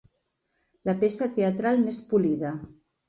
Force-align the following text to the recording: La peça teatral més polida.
La 0.89 0.95
peça 1.05 1.29
teatral 1.35 1.79
més 1.85 2.01
polida. 2.13 2.59